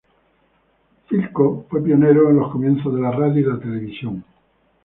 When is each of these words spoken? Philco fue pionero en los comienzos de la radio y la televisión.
Philco 1.07 1.67
fue 1.69 1.83
pionero 1.83 2.31
en 2.31 2.37
los 2.37 2.51
comienzos 2.51 2.95
de 2.95 3.01
la 3.01 3.11
radio 3.11 3.39
y 3.41 3.53
la 3.53 3.59
televisión. 3.59 4.25